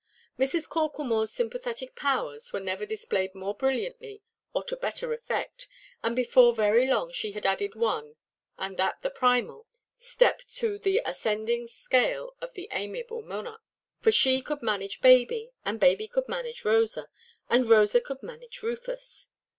[0.39, 0.67] Mrs.
[0.67, 5.67] Corklemoreʼs sympathetic powers were never displayed more brilliantly, or to better effect;
[6.01, 8.15] and before very long she had added one,
[8.57, 9.67] and that the primal,
[9.99, 13.61] step to the ascending scale of the amiable monarch.
[13.99, 17.07] For she could manage baby, and baby could manage Rosa,
[17.47, 19.29] and Rosa could manage Rufus.